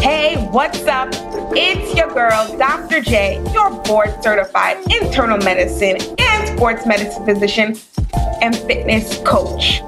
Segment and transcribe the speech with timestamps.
[0.00, 1.10] Hey, what's up?
[1.54, 3.02] It's your girl, Dr.
[3.02, 7.76] J, your board certified internal medicine and sports medicine physician
[8.40, 9.82] and fitness coach.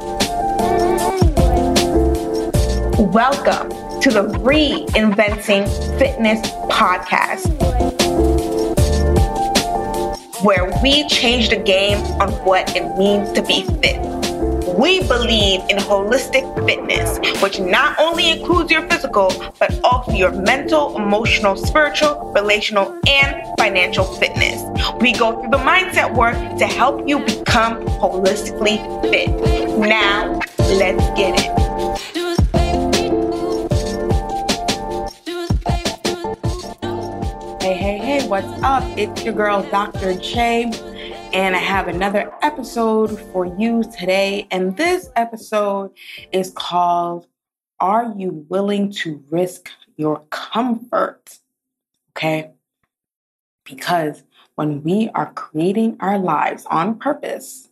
[3.14, 3.70] Welcome
[4.02, 8.01] to the Reinventing Fitness podcast,
[10.42, 14.00] where we change the game on what it means to be fit.
[14.76, 20.96] We believe in holistic fitness, which not only includes your physical, but also your mental,
[20.96, 24.62] emotional, spiritual, relational, and financial fitness.
[25.00, 29.30] We go through the mindset work to help you become holistically fit.
[29.78, 31.61] Now, let's get it.
[38.32, 38.82] What's up?
[38.96, 40.14] It's your girl, Dr.
[40.14, 40.64] J
[41.34, 44.48] and I have another episode for you today.
[44.50, 45.90] And this episode
[46.32, 47.26] is called
[47.78, 51.40] Are You Willing to Risk Your Comfort?
[52.16, 52.52] Okay.
[53.66, 54.22] Because
[54.54, 57.68] when we are creating our lives on purpose,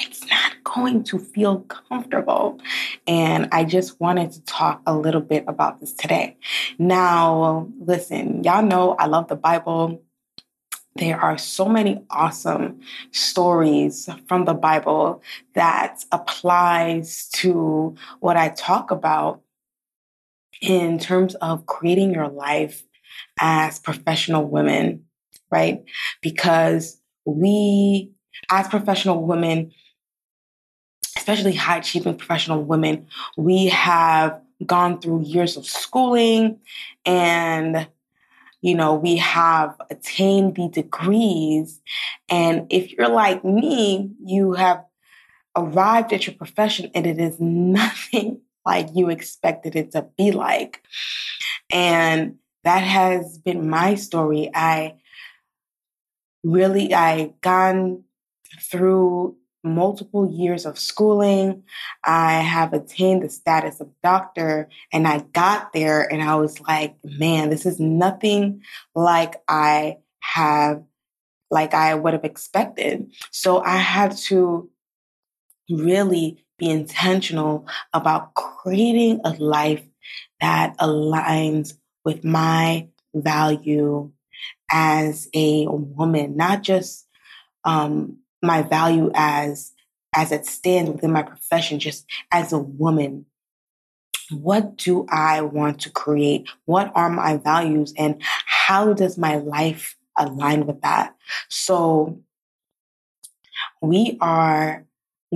[0.00, 2.60] it's not going to feel comfortable.
[3.06, 6.36] And I just wanted to talk a little bit about this today.
[6.78, 10.02] Now, listen, y'all know I love the Bible
[10.96, 12.80] there are so many awesome
[13.12, 15.22] stories from the Bible
[15.54, 19.40] that applies to what I talk about
[20.60, 22.82] in terms of creating your life
[23.38, 25.04] as professional women,
[25.50, 25.82] right?
[26.22, 28.10] Because we,
[28.50, 29.70] as professional women,
[31.30, 36.58] especially high achieving professional women, we have gone through years of schooling
[37.06, 37.88] and
[38.62, 41.80] you know, we have attained the degrees.
[42.28, 44.84] And if you're like me, you have
[45.56, 50.82] arrived at your profession and it is nothing like you expected it to be like.
[51.70, 54.50] And that has been my story.
[54.52, 54.96] I
[56.44, 58.04] really, I gone
[58.60, 61.62] through multiple years of schooling.
[62.04, 66.96] I have attained the status of doctor and I got there and I was like,
[67.04, 68.62] man, this is nothing
[68.94, 70.82] like I have,
[71.50, 73.10] like I would have expected.
[73.30, 74.70] So I had to
[75.68, 79.84] really be intentional about creating a life
[80.40, 84.10] that aligns with my value
[84.70, 87.06] as a woman, not just
[87.64, 89.72] um, my value as
[90.12, 93.26] as it stands within my profession just as a woman.
[94.30, 96.48] What do i want to create?
[96.64, 101.14] What are my values and how does my life align with that?
[101.48, 102.20] So
[103.82, 104.84] we are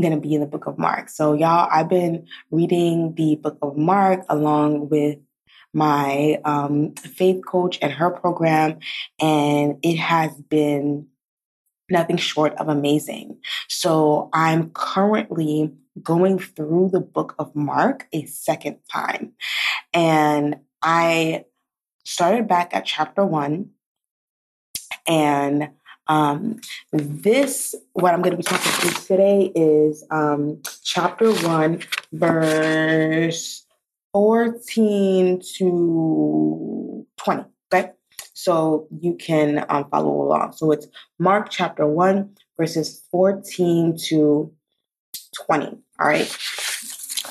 [0.00, 1.08] going to be in the book of mark.
[1.08, 5.18] So y'all i've been reading the book of mark along with
[5.74, 8.78] my um, faith coach and her program
[9.20, 11.08] and it has been
[11.90, 13.38] nothing short of amazing.
[13.68, 15.72] So I'm currently
[16.02, 19.32] going through the book of Mark a second time.
[19.92, 21.44] And I
[22.04, 23.70] started back at chapter one.
[25.06, 25.70] And
[26.06, 26.60] um,
[26.92, 31.80] this, what I'm going to be talking through today is um, chapter one,
[32.12, 33.64] verse
[34.12, 37.44] 14 to 20.
[38.34, 40.52] So you can um, follow along.
[40.52, 40.86] So it's
[41.18, 44.52] Mark chapter 1, verses 14 to
[45.46, 45.66] 20.
[45.66, 46.26] All right.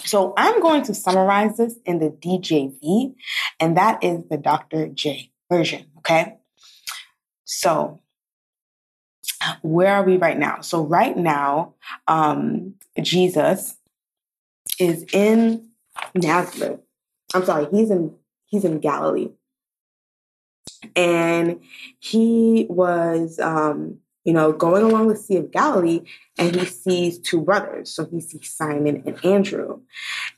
[0.06, 3.13] So I'm going to summarize this in the DJV,
[3.59, 4.88] and that is the Dr.
[4.88, 5.86] J version.
[6.00, 6.38] Okay.
[7.46, 8.02] So
[9.62, 10.62] where are we right now?
[10.62, 11.75] So right now,
[12.08, 13.75] um, Jesus
[14.80, 15.69] is in
[16.16, 16.80] Nazareth.
[17.34, 18.16] I'm sorry, he's in
[18.46, 19.30] he's in Galilee
[20.95, 21.61] and
[21.99, 26.01] he was um, you know going along the sea of galilee
[26.38, 27.94] and he sees two brothers.
[27.94, 29.81] So he sees simon and andrew.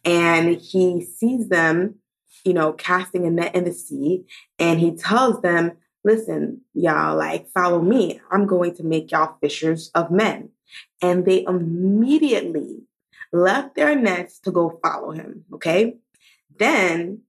[0.03, 1.95] And he sees them
[2.44, 4.25] you know casting a net in the sea.
[4.59, 8.19] And he tells them listen y'all like follow me.
[8.31, 10.50] I'm going to make y'all fishers of men.
[11.01, 12.81] And they immediately
[13.31, 15.98] left their nets to go follow him okay?
[16.57, 17.21] Then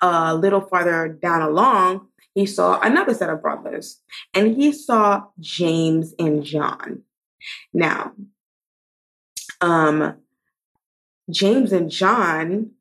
[0.00, 4.00] a little farther down along, he saw another set of brothers,
[4.32, 7.02] and he saw James and John.
[7.72, 8.12] Now,
[9.60, 10.16] um,
[11.30, 12.72] James and John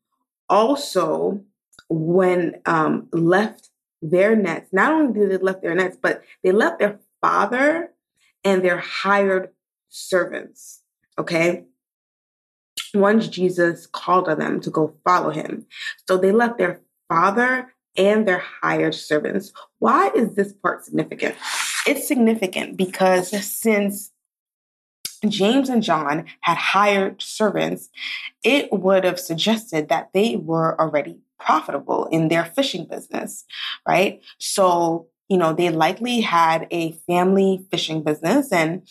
[0.49, 1.41] also,
[1.89, 3.69] when um, left
[4.01, 7.91] their nets, not only did they left their nets, but they left their father
[8.43, 9.49] and their hired
[9.89, 10.81] servants.
[11.17, 11.65] Okay.
[12.93, 15.65] Once Jesus called on them to go follow him.
[16.07, 19.51] So they left their father and their hired servants.
[19.79, 21.35] Why is this part significant?
[21.85, 24.11] It's significant because since
[25.27, 27.89] James and John had hired servants,
[28.43, 33.45] it would have suggested that they were already profitable in their fishing business,
[33.87, 34.21] right?
[34.37, 38.87] So, you know, they likely had a family fishing business and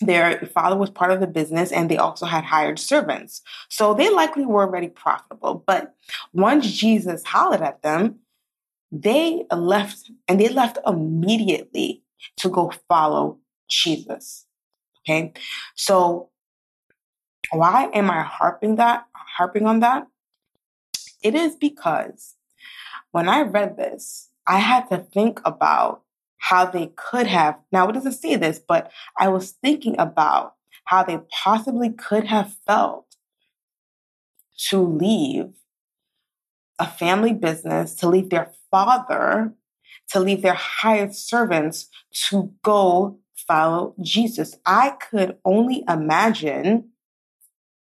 [0.00, 3.42] their father was part of the business and they also had hired servants.
[3.68, 5.62] So they likely were already profitable.
[5.66, 5.94] But
[6.32, 8.20] once Jesus hollered at them,
[8.90, 12.02] they left and they left immediately
[12.38, 13.38] to go follow
[13.68, 14.46] Jesus.
[15.00, 15.32] Okay.
[15.74, 16.30] So
[17.52, 20.06] why am I harping that, harping on that?
[21.22, 22.34] It is because
[23.12, 26.02] when I read this, I had to think about
[26.40, 27.58] how they could have.
[27.70, 30.54] Now, it doesn't say this, but I was thinking about
[30.84, 33.06] how they possibly could have felt
[34.68, 35.52] to leave
[36.78, 39.54] a family business, to leave their father,
[40.10, 44.56] to leave their hired servants to go follow Jesus.
[44.66, 46.90] I could only imagine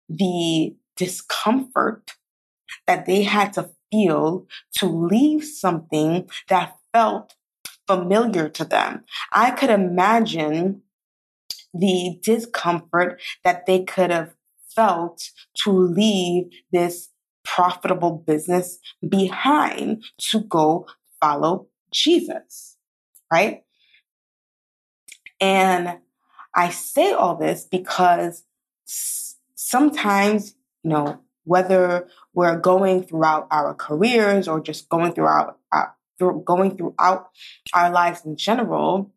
[0.07, 2.11] the discomfort
[2.87, 4.45] that they had to feel
[4.77, 7.35] to leave something that felt
[7.89, 9.03] familiar to them.
[9.33, 10.83] I could imagine
[11.73, 14.35] the discomfort that they could have
[14.75, 15.31] felt
[15.63, 17.09] to leave this
[17.43, 18.77] profitable business
[19.07, 20.85] behind to go
[21.19, 22.77] follow Jesus,
[23.33, 23.63] right?
[25.41, 25.97] And
[26.55, 28.43] I say all this because
[29.55, 30.53] sometimes,
[30.83, 35.85] you know, whether we're going throughout our careers or just going throughout uh,
[36.19, 37.29] through going throughout
[37.73, 39.11] our lives in general,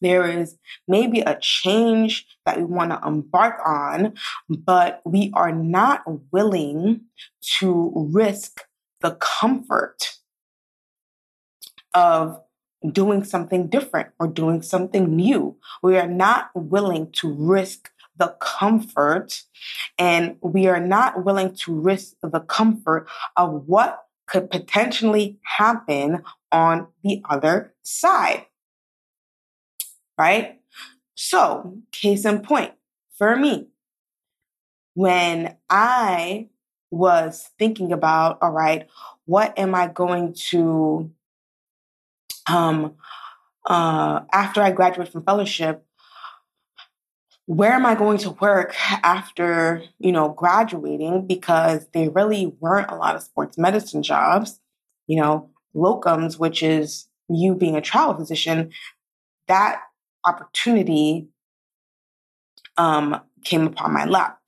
[0.00, 0.58] there is
[0.88, 4.14] maybe a change that we want to embark on,
[4.48, 6.02] but we are not
[6.32, 7.02] willing
[7.58, 8.62] to risk
[9.00, 10.16] the comfort
[11.94, 12.40] of
[12.92, 15.56] doing something different or doing something new.
[15.82, 19.42] We are not willing to risk the comfort
[19.98, 26.88] and we are not willing to risk the comfort of what could potentially happen on
[27.02, 28.46] the other side.
[30.18, 30.60] Right?
[31.14, 32.72] So, case in point,
[33.16, 33.68] for me,
[34.94, 36.48] when I
[36.90, 38.88] was thinking about, all right,
[39.24, 41.10] what am I going to
[42.48, 42.94] um,
[43.66, 45.85] uh, after I graduate from fellowship,
[47.46, 51.26] where am I going to work after, you know, graduating?
[51.26, 54.60] Because there really weren't a lot of sports medicine jobs,
[55.06, 58.72] you know, locums, which is you being a travel physician,
[59.46, 59.80] that
[60.24, 61.28] opportunity
[62.76, 64.38] um, came upon my lap.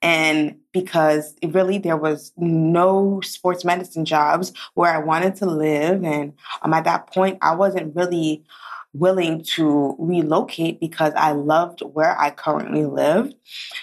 [0.00, 6.02] And because really there was no sports medicine jobs where I wanted to live.
[6.02, 6.32] And
[6.62, 8.42] um, at that point, I wasn't really
[8.92, 13.34] willing to relocate because I loved where I currently lived.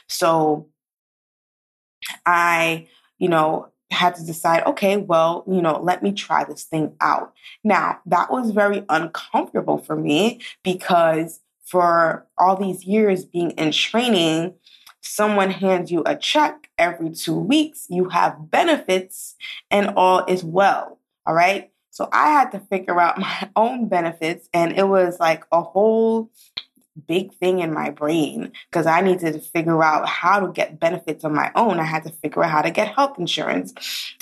[0.07, 0.67] So
[2.25, 6.93] I, you know, had to decide, okay, well, you know, let me try this thing
[7.01, 7.33] out.
[7.63, 14.53] Now, that was very uncomfortable for me because for all these years being in training,
[15.01, 19.35] someone hands you a check every two weeks, you have benefits
[19.71, 20.99] and all is well.
[21.25, 21.68] All right.
[21.91, 26.31] So I had to figure out my own benefits, and it was like a whole
[27.07, 31.23] big thing in my brain because I needed to figure out how to get benefits
[31.23, 31.79] on my own.
[31.79, 33.73] I had to figure out how to get health insurance,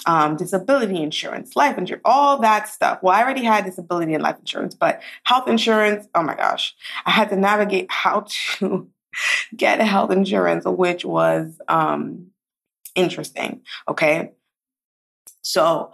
[0.05, 2.99] um, disability insurance, life insurance, all that stuff.
[3.01, 7.11] Well, I already had disability and life insurance, but health insurance, oh my gosh, I
[7.11, 8.25] had to navigate how
[8.59, 8.89] to
[9.55, 12.27] get health insurance, which was um,
[12.95, 13.61] interesting.
[13.87, 14.31] Okay.
[15.41, 15.93] So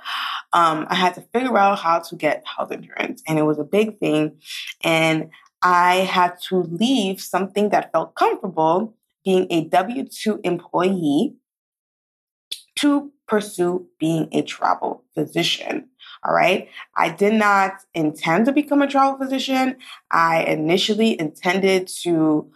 [0.54, 3.64] um, I had to figure out how to get health insurance, and it was a
[3.64, 4.38] big thing.
[4.84, 5.30] And
[5.62, 8.96] I had to leave something that felt comfortable,
[9.26, 11.36] being a W 2 employee,
[12.76, 15.90] to pursue being a travel physician.
[16.26, 16.70] All right.
[16.98, 19.78] I did not intend to become a travel physician.
[20.12, 22.52] I initially intended to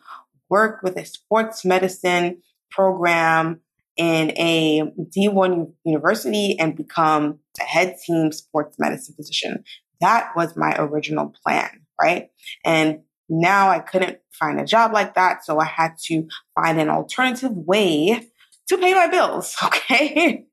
[0.49, 3.61] work with a sports medicine program
[3.97, 9.63] in a D1 university and become a head team sports medicine physician.
[10.01, 11.69] That was my original plan,
[12.01, 12.29] right?
[12.63, 12.99] And
[13.29, 15.43] now I couldn't find a job like that.
[15.43, 18.27] So I had to find an alternative way
[18.69, 19.55] to pay my bills.
[19.65, 20.45] Okay.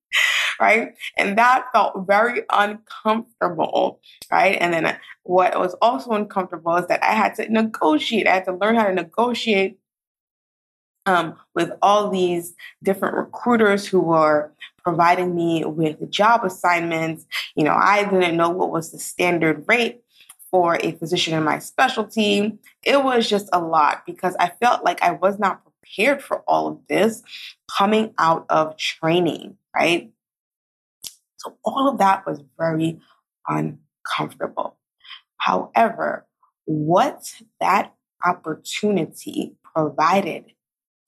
[0.60, 0.90] right?
[1.18, 4.56] And that felt very uncomfortable, right?
[4.60, 8.28] And then what was also uncomfortable is that I had to negotiate.
[8.28, 9.78] I had to learn how to negotiate
[11.06, 17.26] um, with all these different recruiters who were providing me with job assignments.
[17.54, 20.02] You know, I didn't know what was the standard rate
[20.50, 22.58] for a physician in my specialty.
[22.82, 26.68] It was just a lot because I felt like I was not prepared for all
[26.68, 27.22] of this
[27.76, 30.12] coming out of training, right?
[31.38, 33.00] So all of that was very
[33.48, 34.78] uncomfortable.
[35.38, 36.26] However,
[36.66, 37.94] what that
[38.24, 40.53] opportunity provided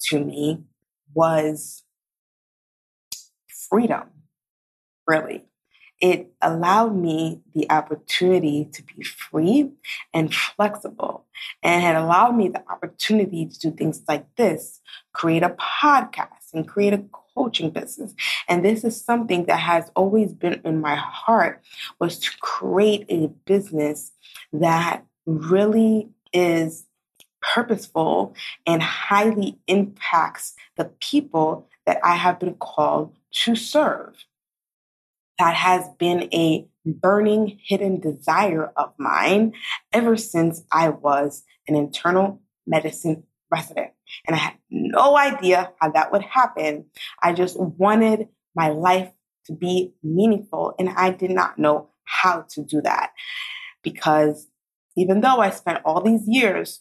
[0.03, 0.65] to me
[1.15, 1.83] was
[3.69, 4.05] freedom,
[5.07, 5.45] really.
[5.99, 9.71] It allowed me the opportunity to be free
[10.12, 11.25] and flexible,
[11.62, 14.81] and had allowed me the opportunity to do things like this
[15.15, 17.03] create a podcast and create a
[17.35, 18.15] coaching business.
[18.49, 21.62] And this is something that has always been in my heart
[21.99, 24.12] was to create a business
[24.53, 26.86] that really is
[27.55, 28.35] purposeful
[28.67, 34.25] and highly impacts the people that I have been called to serve.
[35.38, 39.53] That has been a burning hidden desire of mine
[39.93, 43.91] ever since I was an internal medicine resident.
[44.26, 46.87] And I had no idea how that would happen.
[47.23, 49.11] I just wanted my life
[49.47, 53.12] to be meaningful, and I did not know how to do that.
[53.83, 54.49] Because
[54.97, 56.81] even though I spent all these years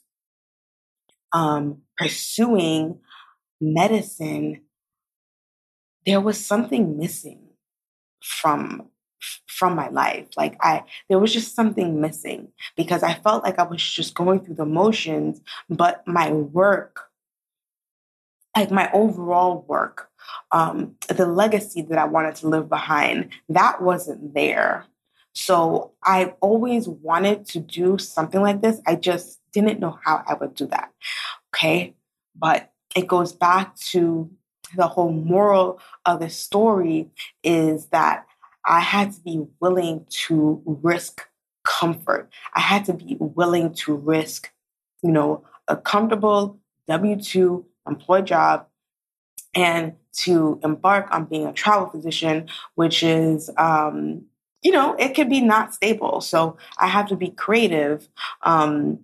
[1.33, 2.99] um, pursuing
[3.59, 4.61] medicine,
[6.05, 7.39] there was something missing
[8.21, 8.89] from
[9.47, 10.27] from my life.
[10.37, 14.41] Like I there was just something missing because I felt like I was just going
[14.41, 17.09] through the motions, but my work
[18.55, 20.09] like my overall work,
[20.51, 24.85] um, the legacy that I wanted to live behind, that wasn't there.
[25.35, 28.79] So I always wanted to do something like this.
[28.87, 30.91] I just didn't know how I would do that.
[31.53, 31.93] Okay.
[32.35, 34.29] But it goes back to
[34.75, 37.09] the whole moral of the story
[37.43, 38.25] is that
[38.65, 41.27] I had to be willing to risk
[41.63, 42.29] comfort.
[42.53, 44.51] I had to be willing to risk,
[45.03, 48.67] you know, a comfortable W 2 employed job
[49.53, 54.25] and to embark on being a travel physician, which is, um,
[54.65, 56.21] you know, it can be not stable.
[56.21, 58.09] So I have to be creative
[58.41, 59.01] um,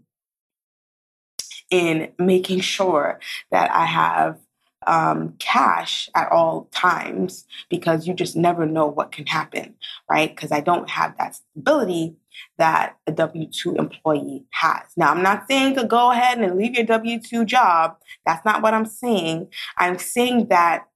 [1.70, 3.20] in making sure
[3.52, 4.40] that I have
[4.88, 9.76] um, cash at all times because you just never know what can happen,
[10.10, 10.36] right?
[10.36, 12.16] Because I don't have that stability
[12.58, 14.82] that a W 2 employee has.
[14.98, 17.98] Now, I'm not saying to go ahead and leave your W 2 job.
[18.26, 19.50] That's not what I'm saying.
[19.78, 20.88] I'm saying that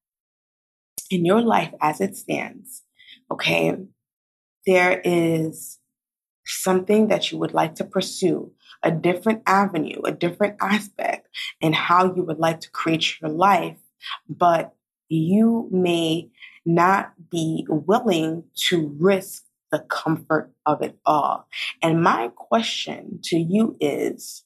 [1.12, 2.82] in your life as it stands,
[3.30, 3.78] okay,
[4.66, 5.80] there is
[6.46, 8.52] something that you would like to pursue,
[8.84, 11.28] a different avenue, a different aspect
[11.62, 13.78] in how you would like to create your life,
[14.30, 14.76] but
[15.10, 16.30] you may
[16.66, 21.48] not be willing to risk the comfort of it all.
[21.82, 24.44] And my question to you is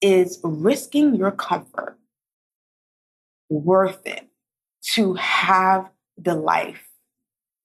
[0.00, 1.98] Is risking your comfort
[3.48, 4.28] worth it
[4.94, 6.86] to have the life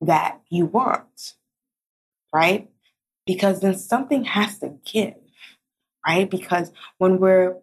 [0.01, 1.35] that you want?
[2.33, 2.69] Right?
[3.25, 5.15] Because then something has to give,
[6.05, 6.29] right?
[6.29, 7.57] Because when we're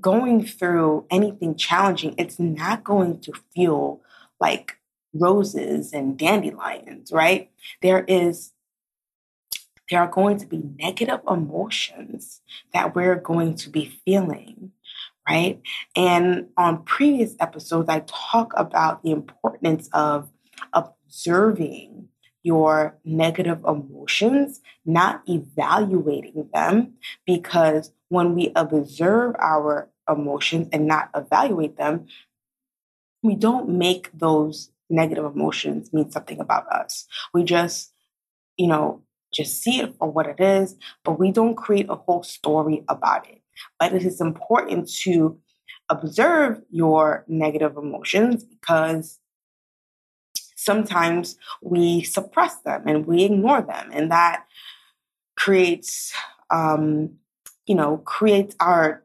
[0.00, 4.00] going through anything challenging, it's not going to feel
[4.40, 4.76] like
[5.12, 7.50] roses and dandelions, right?
[7.82, 8.52] There is
[9.90, 14.70] there are going to be negative emotions that we're going to be feeling,
[15.28, 15.60] right?
[15.96, 20.30] And on previous episodes, I talk about the importance of
[20.72, 22.08] observing
[22.42, 26.94] your negative emotions, not evaluating them,
[27.26, 32.06] because when we observe our emotions and not evaluate them,
[33.22, 37.06] we don't make those negative emotions mean something about us.
[37.32, 37.92] We just,
[38.56, 39.02] you know,
[39.32, 43.28] just see it for what it is, but we don't create a whole story about
[43.28, 43.42] it.
[43.78, 45.38] But it is important to
[45.88, 49.19] observe your negative emotions because
[50.60, 54.44] sometimes we suppress them and we ignore them, and that
[55.38, 56.12] creates,
[56.50, 57.14] um,
[57.66, 59.04] you know, creates our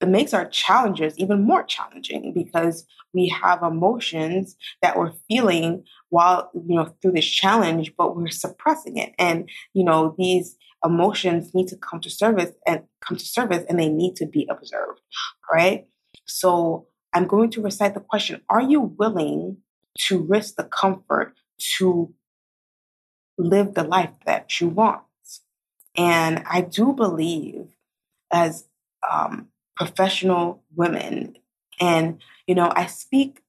[0.00, 6.50] it makes our challenges even more challenging because we have emotions that we're feeling while
[6.54, 9.12] you know through this challenge but we're suppressing it.
[9.18, 13.78] And you know these emotions need to come to service and come to service and
[13.78, 15.00] they need to be observed
[15.52, 15.86] right?
[16.26, 19.58] So i'm going to recite the question are you willing
[19.98, 21.34] to risk the comfort
[21.76, 22.12] to
[23.38, 25.02] live the life that you want.
[25.96, 27.66] And I do believe
[28.30, 28.66] as
[29.10, 31.36] um, professional women,
[31.80, 33.42] and, you know, I speak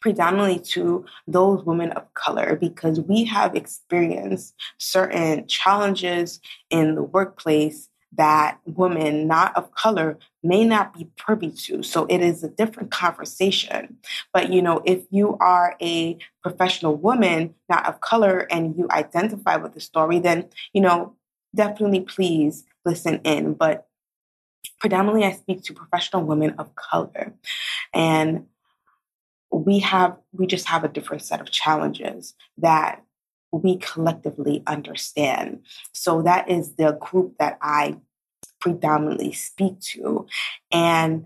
[0.00, 6.40] predominantly to those women of color because we have experienced certain challenges
[6.70, 11.82] in the workplace that women not of color may not be privy to.
[11.82, 13.96] So it is a different conversation.
[14.32, 19.56] But you know, if you are a professional woman not of color and you identify
[19.56, 21.16] with the story, then you know,
[21.54, 23.54] definitely please listen in.
[23.54, 23.86] But
[24.78, 27.34] predominantly I speak to professional women of color.
[27.94, 28.46] And
[29.50, 33.02] we have we just have a different set of challenges that
[33.52, 35.60] we collectively understand.
[35.92, 37.98] So that is the group that I
[38.60, 40.26] predominantly speak to.
[40.72, 41.24] And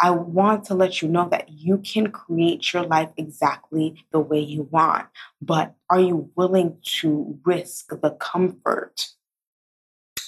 [0.00, 4.40] I want to let you know that you can create your life exactly the way
[4.40, 5.06] you want,
[5.40, 9.08] but are you willing to risk the comfort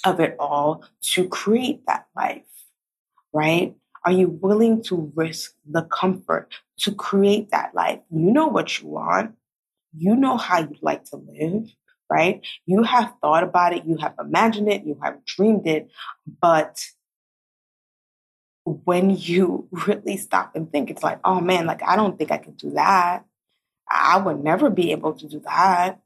[0.05, 2.43] of it all to create that life?
[3.33, 3.75] Right?
[4.05, 7.99] Are you willing to risk the comfort to create that life?
[8.09, 9.35] You know what you want.
[9.95, 11.69] You know how you'd like to live,
[12.09, 12.45] right?
[12.65, 13.85] You have thought about it.
[13.85, 14.85] You have imagined it.
[14.85, 15.89] You have dreamed it.
[16.41, 16.85] But
[18.65, 22.37] when you really stop and think, it's like, oh man, like, I don't think I
[22.37, 23.25] could do that.
[23.89, 25.99] I would never be able to do that.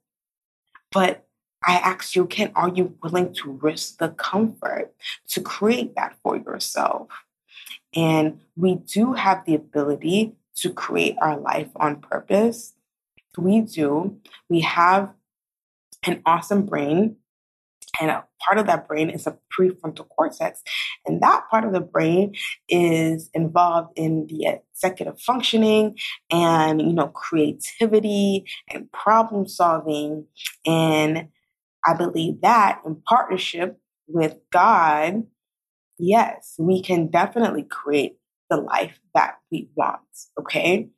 [0.92, 1.26] But
[1.66, 4.94] I ask you, can are you willing to risk the comfort
[5.30, 7.08] to create that for yourself?
[7.94, 12.74] And we do have the ability to create our life on purpose.
[13.38, 14.20] We do.
[14.50, 15.14] We have
[16.06, 17.18] an awesome brain.
[18.00, 20.62] And a part of that brain is a prefrontal cortex.
[21.06, 22.36] And that part of the brain
[22.70, 25.98] is involved in the executive functioning
[26.32, 30.26] and, you know, creativity and problem solving.
[30.66, 31.28] And
[31.86, 35.24] I believe that in partnership with God
[36.02, 38.18] yes, we can definitely create
[38.50, 40.02] the life that we want.
[40.40, 40.90] Okay.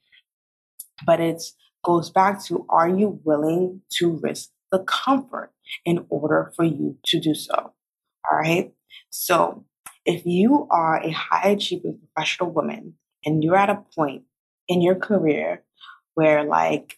[1.06, 1.44] But it
[1.84, 5.52] goes back to are you willing to risk the comfort
[5.86, 7.54] in order for you to do so?
[7.54, 8.74] All right.
[9.10, 9.66] So
[10.06, 14.24] if you are a high achieving professional woman and you're at a point
[14.68, 15.64] in your career
[16.16, 16.98] where like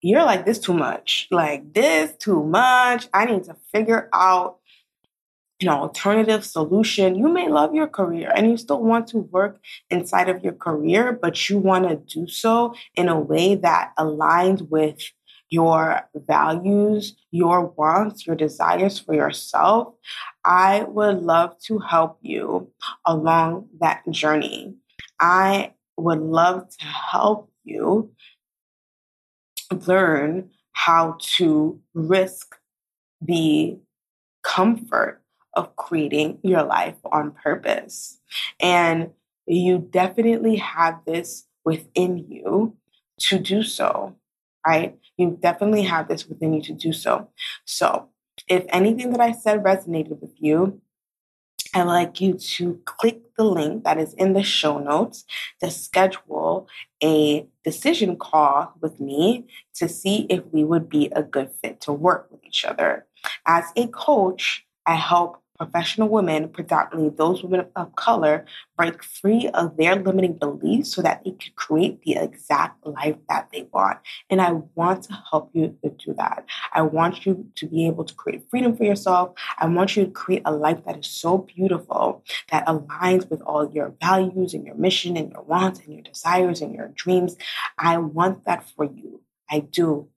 [0.00, 4.57] you're like this too much, like this too much, I need to figure out
[5.60, 7.16] an alternative solution.
[7.16, 9.58] You may love your career and you still want to work
[9.90, 14.68] inside of your career, but you want to do so in a way that aligns
[14.68, 15.02] with
[15.50, 19.94] your values, your wants, your desires for yourself.
[20.44, 22.70] I would love to help you
[23.04, 24.76] along that journey.
[25.18, 28.12] I would love to help you
[29.86, 32.56] learn how to risk
[33.20, 33.78] the
[34.44, 35.22] comfort
[35.58, 38.20] of creating your life on purpose.
[38.60, 39.10] And
[39.46, 42.76] you definitely have this within you
[43.22, 44.14] to do so,
[44.64, 44.96] right?
[45.16, 47.28] You definitely have this within you to do so.
[47.64, 48.10] So,
[48.46, 50.80] if anything that I said resonated with you,
[51.74, 55.24] I'd like you to click the link that is in the show notes
[55.60, 56.68] to schedule
[57.02, 61.92] a decision call with me to see if we would be a good fit to
[61.92, 63.06] work with each other.
[63.44, 69.76] As a coach, I help professional women, predominantly those women of color, break free of
[69.76, 73.98] their limiting beliefs so that they can create the exact life that they want.
[74.30, 76.44] And I want to help you to do that.
[76.72, 79.32] I want you to be able to create freedom for yourself.
[79.58, 83.70] I want you to create a life that is so beautiful, that aligns with all
[83.70, 87.36] your values and your mission and your wants and your desires and your dreams.
[87.76, 89.22] I want that for you.
[89.50, 90.08] I do.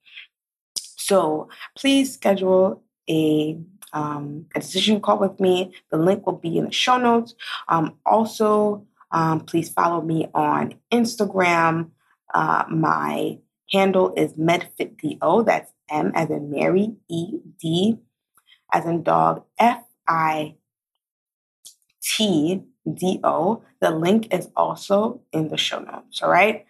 [0.75, 3.57] So please schedule a
[3.93, 5.73] um, a decision call with me.
[5.91, 7.35] The link will be in the show notes.
[7.67, 11.91] Um, also, um, please follow me on Instagram.
[12.33, 13.39] Uh, my
[13.71, 15.45] handle is MedFitDO.
[15.45, 17.97] That's M as in Mary, E D
[18.73, 20.55] as in dog, F I
[22.01, 23.63] T D O.
[23.81, 26.21] The link is also in the show notes.
[26.21, 26.65] All right.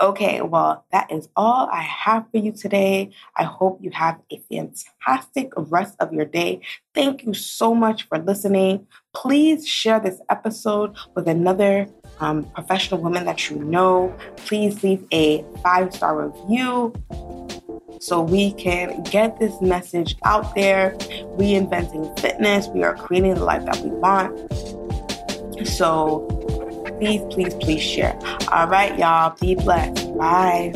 [0.00, 3.10] Okay, well, that is all I have for you today.
[3.34, 6.60] I hope you have a fantastic rest of your day.
[6.94, 8.86] Thank you so much for listening.
[9.14, 11.86] Please share this episode with another
[12.20, 14.14] um, professional woman that you know.
[14.36, 16.92] Please leave a five star review
[18.00, 20.90] so we can get this message out there.
[21.38, 24.36] Reinventing fitness, we are creating the life that we want.
[25.66, 26.26] So
[26.98, 28.18] please, please, please share.
[28.52, 30.16] All right, y'all, be blessed.
[30.16, 30.72] Bye.